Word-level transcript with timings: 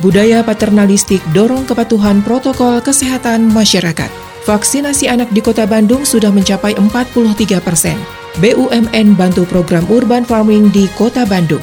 budaya 0.00 0.40
paternalistik 0.40 1.20
dorong 1.36 1.68
kepatuhan 1.68 2.24
protokol 2.24 2.80
kesehatan 2.80 3.48
masyarakat. 3.52 4.08
Vaksinasi 4.48 5.06
anak 5.06 5.28
di 5.30 5.44
kota 5.44 5.68
Bandung 5.68 6.08
sudah 6.08 6.32
mencapai 6.32 6.72
43 6.74 7.60
persen. 7.60 7.96
BUMN 8.40 9.14
bantu 9.14 9.44
program 9.44 9.84
urban 9.92 10.24
farming 10.24 10.72
di 10.72 10.88
kota 10.96 11.28
Bandung. 11.28 11.62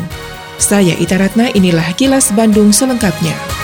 Saya 0.58 0.94
Ita 0.98 1.18
Ratna, 1.18 1.50
inilah 1.54 1.94
kilas 1.98 2.34
Bandung 2.34 2.70
selengkapnya. 2.74 3.57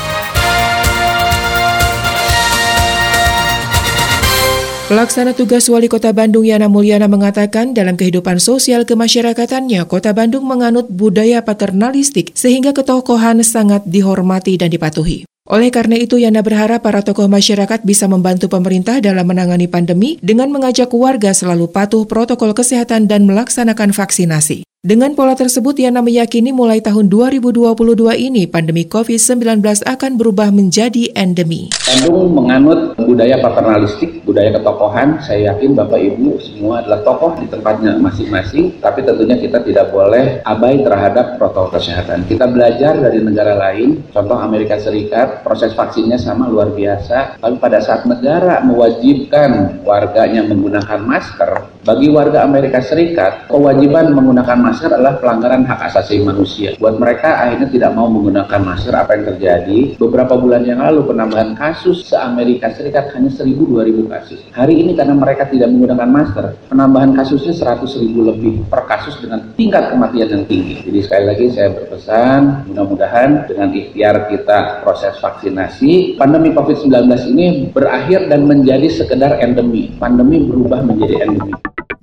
Pelaksana 4.84 5.32
tugas 5.32 5.64
Wali 5.72 5.88
Kota 5.88 6.12
Bandung 6.12 6.44
Yana 6.44 6.68
Mulyana 6.68 7.08
mengatakan 7.08 7.72
dalam 7.72 7.96
kehidupan 7.96 8.36
sosial 8.36 8.84
kemasyarakatannya, 8.84 9.80
Kota 9.88 10.12
Bandung 10.12 10.44
menganut 10.44 10.92
budaya 10.92 11.40
paternalistik 11.40 12.36
sehingga 12.36 12.76
ketokohan 12.76 13.40
sangat 13.40 13.88
dihormati 13.88 14.60
dan 14.60 14.68
dipatuhi. 14.68 15.24
Oleh 15.48 15.72
karena 15.72 15.96
itu, 15.96 16.20
Yana 16.20 16.44
berharap 16.44 16.84
para 16.84 17.00
tokoh 17.00 17.32
masyarakat 17.32 17.80
bisa 17.80 18.04
membantu 18.12 18.52
pemerintah 18.52 19.00
dalam 19.00 19.24
menangani 19.24 19.72
pandemi 19.72 20.20
dengan 20.20 20.52
mengajak 20.52 20.92
warga 20.92 21.32
selalu 21.32 21.72
patuh 21.72 22.04
protokol 22.04 22.52
kesehatan 22.52 23.08
dan 23.08 23.24
melaksanakan 23.24 23.96
vaksinasi. 23.96 24.68
Dengan 24.84 25.16
pola 25.16 25.32
tersebut, 25.32 25.80
Yana 25.80 26.04
meyakini 26.04 26.52
mulai 26.52 26.84
tahun 26.84 27.08
2022 27.08 27.72
ini 28.20 28.44
pandemi 28.44 28.84
COVID-19 28.84 29.64
akan 29.80 30.12
berubah 30.20 30.52
menjadi 30.52 31.08
endemi. 31.16 31.72
Bandung 31.88 32.36
menganut 32.36 32.92
budaya 33.00 33.40
paternalistik, 33.40 34.20
budaya 34.28 34.52
ketokohan. 34.52 35.24
Saya 35.24 35.56
yakin 35.56 35.72
Bapak 35.72 35.96
Ibu 35.96 36.36
semua 36.36 36.84
adalah 36.84 37.00
tokoh 37.00 37.32
di 37.40 37.48
tempatnya 37.48 37.96
masing-masing, 37.96 38.76
tapi 38.84 39.00
tentunya 39.08 39.40
kita 39.40 39.64
tidak 39.64 39.88
boleh 39.88 40.44
abai 40.44 40.76
terhadap 40.84 41.40
protokol 41.40 41.80
kesehatan. 41.80 42.28
Kita 42.28 42.44
belajar 42.44 43.00
dari 43.00 43.24
negara 43.24 43.56
lain, 43.56 44.04
contoh 44.12 44.36
Amerika 44.36 44.76
Serikat, 44.76 45.40
proses 45.40 45.72
vaksinnya 45.72 46.20
sama 46.20 46.44
luar 46.44 46.76
biasa, 46.76 47.40
tapi 47.40 47.56
pada 47.56 47.80
saat 47.80 48.04
negara 48.04 48.60
mewajibkan 48.60 49.80
warganya 49.80 50.44
menggunakan 50.44 51.00
masker, 51.00 51.72
bagi 51.88 52.12
warga 52.12 52.44
Amerika 52.44 52.84
Serikat, 52.84 53.48
kewajiban 53.48 54.12
menggunakan 54.12 54.60
masker 54.60 54.72
adalah 54.82 55.14
pelanggaran 55.22 55.62
hak 55.62 55.92
asasi 55.92 56.26
manusia. 56.26 56.74
Buat 56.82 56.98
mereka 56.98 57.38
akhirnya 57.38 57.70
tidak 57.70 57.90
mau 57.94 58.10
menggunakan 58.10 58.60
masker, 58.64 58.90
apa 58.90 59.14
yang 59.14 59.24
terjadi? 59.36 59.78
Beberapa 60.00 60.34
bulan 60.34 60.66
yang 60.66 60.82
lalu 60.82 61.06
penambahan 61.06 61.54
kasus 61.54 62.10
se-Amerika 62.10 62.74
Serikat 62.74 63.14
hanya 63.14 63.30
1000-2000 63.30 64.10
kasus. 64.10 64.40
Hari 64.50 64.74
ini 64.74 64.98
karena 64.98 65.14
mereka 65.14 65.46
tidak 65.46 65.70
menggunakan 65.70 66.08
masker, 66.10 66.44
penambahan 66.72 67.14
kasusnya 67.14 67.54
100 67.54 68.02
ribu 68.02 68.26
lebih 68.26 68.66
per 68.66 68.82
kasus 68.90 69.14
dengan 69.22 69.46
tingkat 69.54 69.94
kematian 69.94 70.28
yang 70.34 70.44
tinggi. 70.50 70.82
Jadi 70.82 70.98
sekali 71.04 71.24
lagi 71.28 71.44
saya 71.52 71.68
berpesan, 71.70 72.40
mudah-mudahan 72.72 73.46
dengan 73.46 73.68
ikhtiar 73.70 74.26
kita 74.32 74.80
proses 74.82 75.14
vaksinasi, 75.20 76.16
pandemi 76.16 76.50
COVID-19 76.56 77.06
ini 77.36 77.46
berakhir 77.70 78.26
dan 78.32 78.48
menjadi 78.48 78.88
sekedar 78.88 79.36
endemi. 79.38 79.92
Pandemi 80.00 80.48
berubah 80.48 80.80
menjadi 80.80 81.28
endemi. 81.28 81.52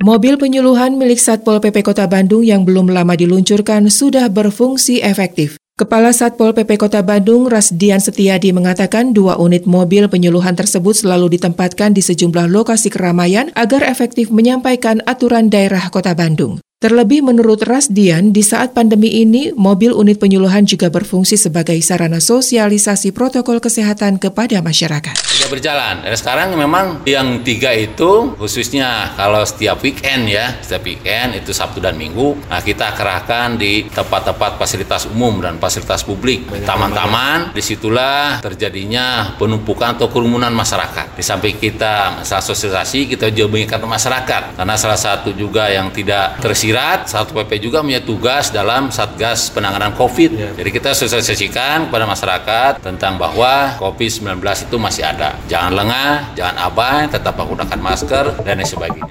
Mobil 0.01 0.33
penyuluhan 0.33 0.97
milik 0.97 1.21
Satpol 1.21 1.61
PP 1.61 1.85
Kota 1.85 2.09
Bandung 2.09 2.41
yang 2.41 2.65
belum 2.65 2.89
lama 2.89 3.13
diluncurkan 3.13 3.85
sudah 3.85 4.33
berfungsi 4.33 4.97
efektif. 4.97 5.61
Kepala 5.77 6.09
Satpol 6.09 6.57
PP 6.57 6.81
Kota 6.81 7.05
Bandung, 7.05 7.45
Rasdian 7.45 8.01
Setiadi, 8.01 8.49
mengatakan 8.49 9.13
dua 9.13 9.37
unit 9.37 9.69
mobil 9.69 10.09
penyuluhan 10.09 10.57
tersebut 10.57 10.97
selalu 10.97 11.37
ditempatkan 11.37 11.93
di 11.93 12.01
sejumlah 12.01 12.49
lokasi 12.49 12.89
keramaian 12.89 13.53
agar 13.53 13.85
efektif 13.85 14.33
menyampaikan 14.33 15.05
aturan 15.05 15.53
daerah 15.53 15.85
Kota 15.93 16.17
Bandung. 16.17 16.57
Terlebih 16.81 17.21
menurut 17.21 17.61
Rasdian, 17.61 18.33
di 18.33 18.41
saat 18.41 18.73
pandemi 18.73 19.21
ini, 19.21 19.53
mobil 19.53 19.93
unit 19.93 20.17
penyuluhan 20.17 20.65
juga 20.65 20.89
berfungsi 20.89 21.37
sebagai 21.37 21.77
sarana 21.85 22.17
sosialisasi 22.17 23.13
protokol 23.13 23.61
kesehatan 23.61 24.17
kepada 24.17 24.65
masyarakat. 24.65 25.13
Sudah 25.13 25.45
berjalan. 25.53 26.01
Dan 26.01 26.17
sekarang 26.17 26.57
memang 26.57 27.05
yang 27.05 27.45
tiga 27.45 27.69
itu, 27.69 28.33
khususnya 28.33 29.13
kalau 29.13 29.45
setiap 29.45 29.77
weekend 29.85 30.25
ya, 30.25 30.57
setiap 30.57 30.81
weekend 30.89 31.37
itu 31.37 31.53
Sabtu 31.53 31.85
dan 31.85 31.93
Minggu, 32.01 32.49
nah 32.49 32.65
kita 32.65 32.97
kerahkan 32.97 33.61
di 33.61 33.85
tempat-tempat 33.85 34.57
fasilitas 34.57 35.05
umum 35.05 35.37
dan 35.37 35.61
fasilitas 35.61 36.01
publik. 36.01 36.49
Taman-taman, 36.65 37.53
di 37.53 37.61
situlah 37.61 38.41
terjadinya 38.41 39.37
penumpukan 39.37 40.01
atau 40.01 40.09
kerumunan 40.09 40.49
masyarakat. 40.49 41.13
Di 41.13 41.21
samping 41.21 41.61
kita 41.61 42.25
sosialisasi, 42.25 43.05
kita 43.05 43.29
juga 43.29 43.53
mengingatkan 43.53 43.85
masyarakat. 43.85 44.57
Karena 44.57 44.73
salah 44.81 44.97
satu 44.97 45.29
juga 45.37 45.69
yang 45.69 45.93
tidak 45.93 46.41
tersisa 46.41 46.70
Sirat, 46.71 47.11
satu 47.11 47.35
PP 47.35 47.67
juga 47.67 47.83
punya 47.83 47.99
tugas 47.99 48.47
dalam 48.47 48.95
Satgas 48.95 49.51
Penanganan 49.51 49.91
COVID. 49.91 50.31
Ya. 50.31 50.55
Jadi 50.55 50.71
kita 50.71 50.95
sosialisasikan 50.95 51.91
kepada 51.91 52.07
masyarakat 52.07 52.79
tentang 52.79 53.19
bahwa 53.19 53.75
COVID-19 53.75 54.39
itu 54.39 54.79
masih 54.79 55.03
ada. 55.03 55.35
Jangan 55.51 55.75
lengah, 55.75 56.31
jangan 56.31 56.55
abai, 56.71 57.11
tetap 57.11 57.35
menggunakan 57.35 57.75
masker, 57.75 58.47
dan 58.47 58.55
lain 58.55 58.63
sebagainya. 58.63 59.03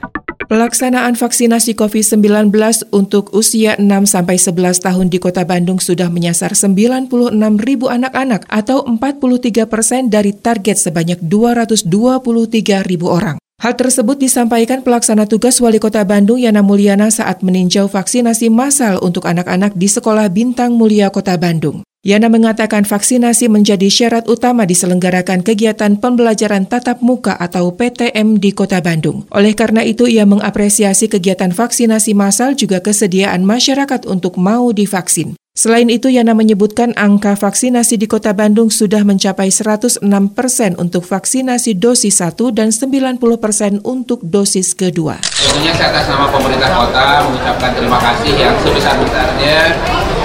Pelaksanaan 0.49 1.21
vaksinasi 1.21 1.77
COVID-19 1.77 2.49
untuk 2.97 3.29
usia 3.37 3.77
6-11 3.77 4.81
tahun 4.81 5.13
di 5.13 5.21
kota 5.21 5.45
Bandung 5.45 5.85
sudah 5.85 6.09
menyasar 6.09 6.57
96 6.57 7.13
ribu 7.61 7.93
anak-anak 7.93 8.49
atau 8.49 8.89
43 8.89 9.69
persen 9.69 10.09
dari 10.09 10.33
target 10.33 10.81
sebanyak 10.81 11.21
223 11.29 12.89
ribu 12.89 13.13
orang. 13.13 13.37
Hal 13.61 13.77
tersebut 13.77 14.17
disampaikan 14.17 14.81
pelaksana 14.81 15.29
tugas 15.29 15.61
Wali 15.61 15.77
Kota 15.77 16.01
Bandung 16.01 16.41
Yana 16.41 16.65
Mulyana 16.65 17.13
saat 17.13 17.45
meninjau 17.45 17.93
vaksinasi 17.93 18.49
massal 18.49 18.97
untuk 19.05 19.29
anak-anak 19.29 19.77
di 19.77 19.85
Sekolah 19.85 20.33
Bintang 20.33 20.81
Mulia 20.81 21.13
Kota 21.13 21.37
Bandung. 21.37 21.85
Yana 22.01 22.33
mengatakan 22.33 22.89
vaksinasi 22.89 23.53
menjadi 23.53 23.93
syarat 23.93 24.25
utama 24.33 24.65
diselenggarakan 24.65 25.45
kegiatan 25.45 26.01
pembelajaran 26.01 26.65
tatap 26.65 27.05
muka 27.05 27.37
atau 27.37 27.69
PTM 27.77 28.41
di 28.41 28.57
Kota 28.57 28.81
Bandung. 28.81 29.29
Oleh 29.29 29.53
karena 29.53 29.85
itu, 29.85 30.09
ia 30.09 30.25
mengapresiasi 30.25 31.13
kegiatan 31.13 31.53
vaksinasi 31.53 32.17
massal 32.17 32.57
juga 32.57 32.81
kesediaan 32.81 33.45
masyarakat 33.45 34.09
untuk 34.09 34.41
mau 34.41 34.73
divaksin. 34.73 35.37
Selain 35.51 35.91
itu, 35.91 36.07
Yana 36.07 36.31
menyebutkan 36.31 36.95
angka 36.95 37.35
vaksinasi 37.35 37.99
di 37.99 38.07
kota 38.07 38.31
Bandung 38.31 38.71
sudah 38.71 39.03
mencapai 39.03 39.51
106 39.51 39.99
persen 40.31 40.79
untuk 40.79 41.03
vaksinasi 41.03 41.75
dosis 41.75 42.23
1 42.23 42.55
dan 42.55 42.71
90 42.71 43.19
persen 43.43 43.83
untuk 43.83 44.23
dosis 44.23 44.79
kedua. 44.79 45.19
Tentunya 45.19 45.75
saya 45.75 45.91
atas 45.91 46.07
nama 46.07 46.31
pemerintah 46.31 46.71
kota 46.71 47.27
mengucapkan 47.27 47.71
terima 47.75 47.99
kasih 47.99 48.33
yang 48.39 48.55
sebesar-besarnya 48.63 49.59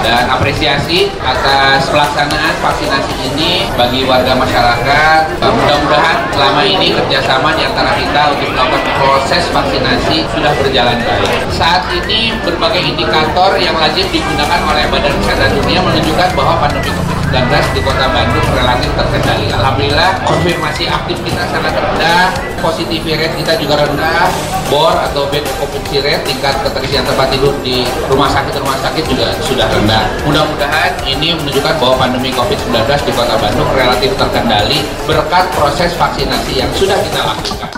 dan 0.06 0.30
apresiasi 0.30 1.10
atas 1.18 1.90
pelaksanaan 1.90 2.54
vaksinasi 2.62 3.14
ini 3.34 3.66
bagi 3.74 4.06
warga 4.06 4.30
masyarakat. 4.38 5.42
Selama 6.56 6.72
ini 6.72 6.88
kerjasama 6.88 7.52
di 7.52 7.68
antara 7.68 7.92
kita 8.00 8.32
untuk 8.32 8.48
melakukan 8.56 8.88
proses 8.96 9.44
vaksinasi 9.52 10.24
sudah 10.32 10.56
berjalan 10.56 10.96
baik. 11.04 11.52
Saat 11.52 11.84
ini 11.92 12.32
berbagai 12.48 12.80
indikator 12.80 13.60
yang 13.60 13.76
wajib 13.76 14.08
digunakan 14.08 14.64
oleh 14.64 14.88
Badan 14.88 15.12
Kesehatan 15.20 15.52
Dunia 15.52 15.84
menunjukkan 15.84 16.32
bahwa 16.32 16.64
pandemi 16.64 16.88
COVID-19 17.26 17.74
di 17.74 17.80
kota 17.82 18.06
Bandung 18.14 18.48
relatif 18.54 18.90
terkendali. 18.94 19.50
Alhamdulillah, 19.50 20.10
konfirmasi 20.22 20.86
aktif 20.86 21.18
kita 21.26 21.42
sangat 21.50 21.74
rendah, 21.74 22.30
positivity 22.62 23.18
rate 23.18 23.34
kita 23.34 23.58
juga 23.58 23.82
rendah, 23.82 24.30
BOR 24.70 24.94
atau 25.10 25.26
bed 25.26 25.42
occupancy 25.58 25.98
rate, 26.06 26.22
tingkat 26.22 26.54
keterisian 26.62 27.02
tempat 27.02 27.26
tidur 27.34 27.50
di 27.66 27.82
rumah 28.06 28.30
sakit-rumah 28.30 28.78
sakit 28.78 29.04
juga 29.10 29.34
sudah 29.42 29.66
rendah. 29.66 30.06
Mudah-mudahan 30.22 31.02
ini 31.02 31.34
menunjukkan 31.34 31.74
bahwa 31.82 32.06
pandemi 32.06 32.30
COVID-19 32.30 32.86
di 32.86 33.12
kota 33.18 33.34
Bandung 33.42 33.70
relatif 33.74 34.14
terkendali 34.14 34.86
berkat 35.10 35.50
proses 35.50 35.90
vaksinasi 35.98 36.62
yang 36.62 36.70
sudah 36.78 36.94
kita 37.02 37.20
lakukan. 37.26 37.75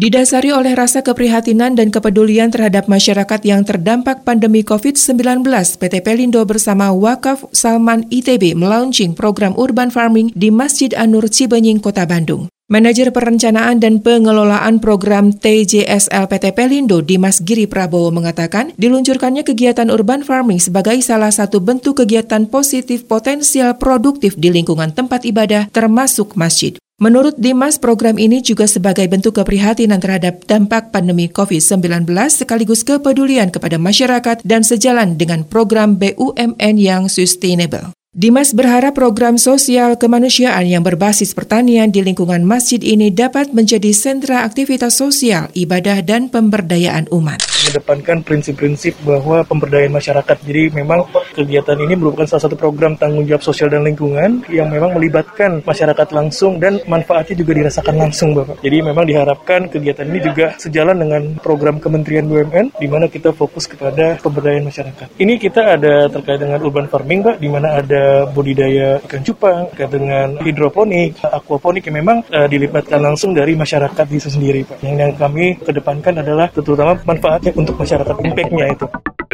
Didasari 0.00 0.48
oleh 0.48 0.72
rasa 0.72 1.04
keprihatinan 1.04 1.76
dan 1.76 1.92
kepedulian 1.92 2.48
terhadap 2.48 2.88
masyarakat 2.88 3.36
yang 3.44 3.68
terdampak 3.68 4.24
pandemi 4.24 4.64
COVID-19, 4.64 5.44
PT 5.76 6.00
Pelindo 6.00 6.40
bersama 6.48 6.88
Wakaf 6.88 7.44
Salman 7.52 8.08
ITB 8.08 8.56
melaunching 8.56 9.12
program 9.12 9.52
urban 9.60 9.92
farming 9.92 10.32
di 10.32 10.48
Masjid 10.48 10.88
Anur 10.96 11.28
Cibenying, 11.28 11.84
Kota 11.84 12.08
Bandung. 12.08 12.48
Manajer 12.72 13.12
Perencanaan 13.12 13.76
dan 13.76 14.00
Pengelolaan 14.00 14.80
Program 14.80 15.36
TJSL 15.36 16.32
PT 16.32 16.56
Pelindo 16.56 17.04
Dimas 17.04 17.44
Giri 17.44 17.68
Prabowo 17.68 18.08
mengatakan, 18.08 18.72
diluncurkannya 18.80 19.44
kegiatan 19.44 19.92
urban 19.92 20.24
farming 20.24 20.64
sebagai 20.64 20.96
salah 21.04 21.28
satu 21.28 21.60
bentuk 21.60 22.00
kegiatan 22.00 22.48
positif 22.48 23.04
potensial 23.04 23.76
produktif 23.76 24.32
di 24.40 24.48
lingkungan 24.48 24.96
tempat 24.96 25.28
ibadah 25.28 25.68
termasuk 25.68 26.40
masjid. 26.40 26.80
Menurut 27.00 27.32
Dimas, 27.40 27.80
program 27.80 28.20
ini 28.20 28.44
juga 28.44 28.68
sebagai 28.68 29.08
bentuk 29.08 29.40
keprihatinan 29.40 30.04
terhadap 30.04 30.44
dampak 30.44 30.92
pandemi 30.92 31.32
COVID-19 31.32 32.04
sekaligus 32.28 32.84
kepedulian 32.84 33.48
kepada 33.48 33.80
masyarakat 33.80 34.44
dan 34.44 34.60
sejalan 34.60 35.16
dengan 35.16 35.48
program 35.48 35.96
BUMN 35.96 36.76
yang 36.76 37.08
sustainable. 37.08 37.96
Dimas 38.10 38.52
berharap 38.52 38.98
program 38.98 39.38
sosial 39.38 39.96
kemanusiaan 39.96 40.66
yang 40.68 40.84
berbasis 40.84 41.30
pertanian 41.30 41.88
di 41.88 42.04
lingkungan 42.04 42.44
masjid 42.44 42.82
ini 42.82 43.08
dapat 43.08 43.54
menjadi 43.54 43.94
sentra 43.94 44.42
aktivitas 44.42 44.98
sosial, 44.98 45.46
ibadah, 45.56 46.02
dan 46.04 46.26
pemberdayaan 46.28 47.08
umat. 47.14 47.38
Mengedepankan 47.64 48.26
prinsip-prinsip 48.26 48.98
bahwa 49.06 49.46
pemberdayaan 49.46 49.94
masyarakat. 49.94 50.36
Jadi 50.42 50.74
memang 50.74 51.06
kegiatan 51.40 51.78
ini 51.80 51.96
merupakan 51.96 52.28
salah 52.28 52.44
satu 52.44 52.56
program 52.60 53.00
tanggung 53.00 53.24
jawab 53.24 53.40
sosial 53.40 53.72
dan 53.72 53.80
lingkungan 53.88 54.44
yang 54.52 54.68
memang 54.68 54.92
melibatkan 54.92 55.64
masyarakat 55.64 56.08
langsung 56.12 56.60
dan 56.60 56.76
manfaatnya 56.84 57.40
juga 57.40 57.56
dirasakan 57.56 57.96
langsung 57.96 58.36
Bapak. 58.36 58.60
Jadi 58.60 58.76
memang 58.84 59.08
diharapkan 59.08 59.72
kegiatan 59.72 60.04
ini 60.04 60.20
juga 60.20 60.46
sejalan 60.60 61.00
dengan 61.00 61.22
program 61.40 61.80
Kementerian 61.80 62.28
BUMN 62.28 62.76
di 62.76 62.86
mana 62.86 63.08
kita 63.08 63.32
fokus 63.32 63.64
kepada 63.64 64.20
pemberdayaan 64.20 64.68
masyarakat. 64.68 65.06
Ini 65.16 65.40
kita 65.40 65.80
ada 65.80 66.12
terkait 66.12 66.40
dengan 66.44 66.60
urban 66.60 66.86
farming 66.92 67.24
Pak, 67.24 67.36
di 67.40 67.48
mana 67.48 67.80
ada 67.80 68.28
budidaya 68.28 69.00
ikan 69.08 69.24
cupang, 69.24 69.72
dengan 69.90 70.36
hidroponik, 70.44 71.18
aquaponik 71.24 71.88
yang 71.88 72.04
memang 72.04 72.22
uh, 72.30 72.46
dilibatkan 72.46 73.00
langsung 73.00 73.32
dari 73.32 73.56
masyarakat 73.56 74.06
itu 74.12 74.28
sendiri, 74.28 74.60
Pak. 74.68 74.84
Yang, 74.84 74.96
yang 75.00 75.12
kami 75.16 75.44
kedepankan 75.58 76.20
adalah 76.20 76.46
terutama 76.52 76.94
manfaatnya 77.02 77.50
untuk 77.56 77.80
masyarakat, 77.80 78.14
impact-nya 78.20 78.66
itu. 78.70 78.86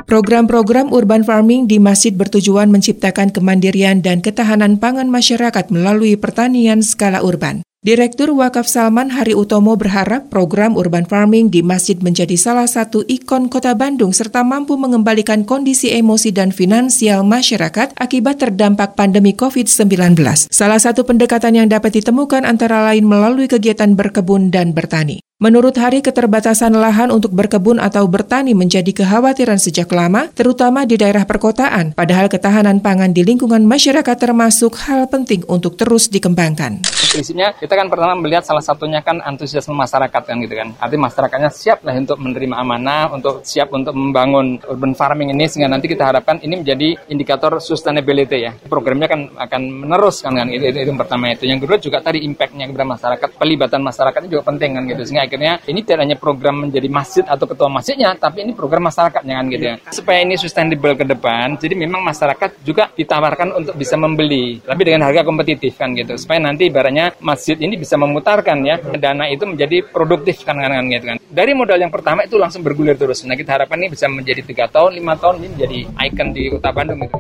Program-program 0.07 0.95
urban 0.95 1.27
farming 1.27 1.67
di 1.67 1.83
masjid 1.83 2.15
bertujuan 2.15 2.71
menciptakan 2.71 3.35
kemandirian 3.35 4.07
dan 4.07 4.23
ketahanan 4.23 4.79
pangan 4.79 5.11
masyarakat 5.11 5.67
melalui 5.75 6.15
pertanian 6.15 6.79
skala 6.79 7.27
urban. 7.27 7.67
Direktur 7.83 8.31
Wakaf 8.31 8.71
Salman 8.71 9.11
Hari 9.11 9.35
Utomo 9.35 9.75
berharap 9.75 10.31
program 10.31 10.79
urban 10.79 11.11
farming 11.11 11.51
di 11.51 11.59
masjid 11.67 11.99
menjadi 11.99 12.39
salah 12.39 12.71
satu 12.71 13.03
ikon 13.11 13.51
kota 13.51 13.75
Bandung 13.75 14.15
serta 14.15 14.47
mampu 14.47 14.79
mengembalikan 14.79 15.43
kondisi 15.43 15.91
emosi 15.91 16.31
dan 16.31 16.55
finansial 16.55 17.27
masyarakat 17.27 17.99
akibat 17.99 18.39
terdampak 18.39 18.95
pandemi 18.95 19.35
COVID-19. 19.35 20.23
Salah 20.55 20.79
satu 20.79 21.03
pendekatan 21.03 21.59
yang 21.59 21.67
dapat 21.67 21.99
ditemukan 21.99 22.47
antara 22.47 22.87
lain 22.95 23.03
melalui 23.03 23.51
kegiatan 23.51 23.99
berkebun 23.99 24.55
dan 24.55 24.71
bertani. 24.71 25.26
Menurut 25.37 25.77
Hari, 25.77 26.01
keterbatasan 26.01 26.73
lahan 26.73 27.13
untuk 27.13 27.29
berkebun 27.29 27.77
atau 27.77 28.09
bertani 28.09 28.57
menjadi 28.57 28.89
kekhawatiran 28.89 29.61
sejak 29.61 29.85
lama, 29.93 30.33
terutama 30.33 30.89
di 30.89 30.97
daerah 30.97 31.29
perkotaan, 31.29 31.93
padahal 31.93 32.33
ketahanan 32.33 32.81
pangan 32.81 33.13
di 33.13 33.21
lingkungan 33.21 33.61
masyarakat 33.69 34.17
termasuk 34.17 34.73
hal 34.89 35.05
penting 35.13 35.45
untuk 35.45 35.77
terus 35.77 36.09
dikembangkan. 36.09 36.89
Prinsipnya, 36.89 37.53
kita 37.53 37.69
kan 37.77 37.93
pertama 37.93 38.17
melihat 38.17 38.49
salah 38.49 38.65
satunya 38.65 39.05
kan 39.05 39.21
antusiasme 39.21 39.77
masyarakat 39.77 40.23
kan 40.25 40.41
gitu 40.41 40.57
kan. 40.57 40.73
Artinya 40.81 41.13
masyarakatnya 41.13 41.53
siap 41.53 41.85
lah 41.85 41.93
untuk 42.01 42.17
menerima 42.17 42.57
amanah, 42.57 43.13
untuk 43.13 43.45
siap 43.45 43.69
untuk 43.77 43.93
membangun 43.93 44.57
urban 44.73 44.97
farming 44.97 45.37
ini, 45.37 45.53
sehingga 45.53 45.69
nanti 45.69 45.85
kita 45.85 46.17
harapkan 46.17 46.41
ini 46.41 46.65
menjadi 46.65 47.13
indikator 47.13 47.61
sustainability 47.61 48.41
ya. 48.41 48.57
Programnya 48.57 49.05
kan 49.05 49.21
akan 49.37 49.85
menerus 49.85 50.25
kan, 50.25 50.33
kan 50.33 50.49
itu, 50.49 50.65
itu, 50.65 50.81
itu 50.81 50.89
yang 50.89 50.97
pertama 50.97 51.29
itu. 51.29 51.45
Yang 51.45 51.69
kedua 51.69 51.77
juga 51.77 51.99
tadi 52.01 52.25
impactnya 52.25 52.73
kepada 52.73 52.89
masyarakat, 52.89 53.29
pelibatan 53.37 53.85
masyarakatnya 53.85 54.29
juga 54.33 54.45
penting 54.49 54.71
kan 54.81 54.85
gitu. 54.89 55.03
Sehingga 55.05 55.26
akhirnya 55.27 55.59
ini 55.67 55.83
tidak 55.83 56.07
hanya 56.07 56.17
program 56.17 56.67
menjadi 56.67 56.89
masjid 56.89 57.25
atau 57.27 57.45
ketua 57.45 57.69
masjidnya, 57.69 58.15
tapi 58.17 58.47
ini 58.47 58.55
program 58.55 58.87
masyarakatnya 58.89 59.35
kan 59.35 59.47
gitu 59.51 59.65
ya. 59.67 59.75
Supaya 59.91 60.19
ini 60.23 60.35
sustainable 60.39 60.95
ke 60.95 61.05
depan, 61.05 61.59
jadi 61.59 61.75
memang 61.75 62.01
masyarakat 62.07 62.63
juga 62.63 62.89
ditawarkan 62.95 63.59
untuk 63.59 63.75
bisa 63.75 63.99
membeli, 63.99 64.63
tapi 64.63 64.83
dengan 64.87 65.11
harga 65.11 65.27
kompetitif 65.27 65.75
kan 65.77 65.93
gitu. 65.93 66.15
Supaya 66.17 66.39
nanti 66.39 66.71
ibaratnya 66.71 67.13
masjid 67.19 67.59
ini 67.59 67.75
bisa 67.77 67.99
memutarkan 67.99 68.59
ya 68.63 68.79
dana 68.97 69.27
itu 69.29 69.45
menjadi 69.45 69.83
produktif 69.85 70.47
kan 70.47 70.57
kan, 70.57 70.71
kan 70.73 70.85
gitu 70.89 71.05
kan. 71.15 71.17
Dari 71.27 71.53
modal 71.53 71.79
yang 71.83 71.93
pertama 71.93 72.25
itu 72.25 72.39
langsung 72.39 72.63
bergulir 72.63 72.95
terus. 72.97 73.27
Nah 73.27 73.35
kita 73.35 73.59
harapkan 73.59 73.77
ini 73.77 73.93
bisa 73.93 74.07
menjadi 74.07 74.41
tiga 74.47 74.65
tahun, 74.71 74.97
lima 74.97 75.19
tahun 75.19 75.43
ini 75.43 75.49
menjadi 75.59 75.79
ikon 76.09 76.29
di 76.33 76.43
kota 76.55 76.71
Bandung 76.73 77.01
itu. 77.05 77.19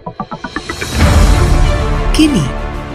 Kini, 2.17 2.47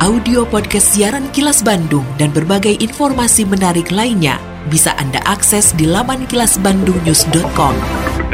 audio 0.02 0.50
podcast 0.50 0.98
siaran 0.98 1.30
Kilas 1.30 1.62
Bandung 1.62 2.06
dan 2.18 2.34
berbagai 2.34 2.74
informasi 2.82 3.46
menarik 3.46 3.94
lainnya 3.94 4.51
bisa 4.70 4.94
Anda 5.00 5.24
akses 5.26 5.74
di 5.74 5.90
laman 5.90 6.30
kilasbandungnews.com. 6.30 7.74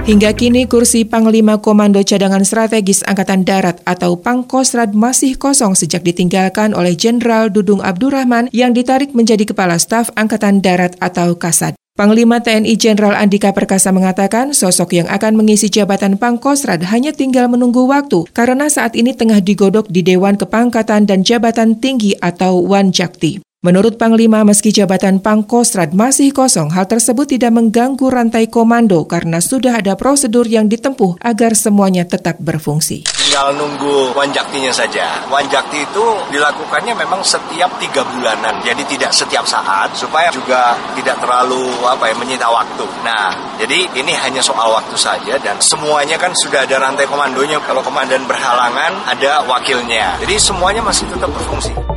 Hingga 0.07 0.31
kini 0.39 0.71
kursi 0.71 1.03
Panglima 1.03 1.59
Komando 1.59 2.00
Cadangan 2.00 2.47
Strategis 2.47 3.03
Angkatan 3.03 3.44
Darat 3.44 3.83
atau 3.83 4.15
Pangkostrat 4.15 4.95
masih 4.95 5.35
kosong 5.35 5.75
sejak 5.75 6.00
ditinggalkan 6.00 6.71
oleh 6.71 6.95
Jenderal 6.95 7.51
Dudung 7.51 7.83
Abdurrahman 7.83 8.47
yang 8.56 8.71
ditarik 8.71 9.12
menjadi 9.12 9.44
Kepala 9.44 9.75
Staf 9.75 10.07
Angkatan 10.15 10.63
Darat 10.63 10.95
atau 11.03 11.35
Kasad. 11.35 11.75
Panglima 11.97 12.39
TNI 12.39 12.77
Jenderal 12.77 13.18
Andika 13.18 13.51
Perkasa 13.51 13.89
mengatakan 13.89 14.53
sosok 14.53 14.95
yang 14.95 15.09
akan 15.09 15.33
mengisi 15.33 15.65
jabatan 15.65 16.15
Pangkostrat 16.15 16.85
hanya 16.94 17.09
tinggal 17.09 17.50
menunggu 17.50 17.89
waktu 17.89 18.30
karena 18.31 18.69
saat 18.69 18.94
ini 18.94 19.18
tengah 19.18 19.41
digodok 19.41 19.89
di 19.89 20.07
Dewan 20.07 20.38
Kepangkatan 20.38 21.09
dan 21.09 21.25
Jabatan 21.25 21.81
Tinggi 21.81 22.13
atau 22.21 22.62
Wanjakti. 22.63 23.46
Menurut 23.68 24.00
Panglima, 24.00 24.48
meski 24.48 24.72
jabatan 24.72 25.19
Pangkostrat 25.19 25.92
masih 25.92 26.31
kosong, 26.31 26.72
hal 26.72 26.88
tersebut 26.88 27.28
tidak 27.28 27.52
mengganggu 27.52 28.08
rantai 28.08 28.48
komando 28.48 29.04
karena 29.04 29.44
sudah 29.44 29.84
ada 29.84 30.00
prosedur 30.00 30.48
yang 30.48 30.72
ditempuh 30.72 31.19
agar 31.19 31.52
semuanya 31.52 32.08
tetap 32.08 32.40
berfungsi. 32.40 33.04
Tinggal 33.12 33.60
nunggu 33.60 34.16
wanjaktinya 34.16 34.72
saja. 34.72 35.19
Wanjakti 35.28 35.84
itu 35.84 36.06
dilakukannya 36.31 36.96
memang 36.96 37.19
setiap 37.28 37.75
tiga 37.75 38.08
bulanan, 38.08 38.56
jadi 38.64 38.88
tidak 38.88 39.12
setiap 39.12 39.44
saat 39.44 39.92
supaya 40.00 40.31
juga 40.31 40.80
tidak 40.96 41.19
terlalu 41.19 41.68
apa 41.84 42.08
ya 42.08 42.16
menyita 42.16 42.48
waktu. 42.48 42.88
Nah, 43.04 43.36
jadi 43.60 43.84
ini 44.00 44.16
hanya 44.16 44.40
soal 44.40 44.72
waktu 44.72 44.96
saja 44.96 45.36
dan 45.44 45.60
semuanya 45.60 46.16
kan 46.16 46.31
sudah 46.31 46.64
ada 46.64 46.80
rantai 46.80 47.04
komandonya. 47.04 47.60
Kalau 47.68 47.84
komandan 47.84 48.24
berhalangan, 48.31 49.12
ada 49.12 49.44
wakilnya. 49.44 50.16
Jadi 50.24 50.40
semuanya 50.40 50.80
masih 50.80 51.04
tetap 51.12 51.28
berfungsi. 51.36 51.96